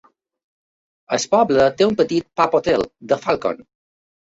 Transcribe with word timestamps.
El 1.19 1.21
poble 1.37 1.69
té 1.77 1.91
un 1.91 1.95
petit 2.03 2.29
pub-hotel, 2.43 2.91
The 3.11 3.25
Falcon. 3.25 3.67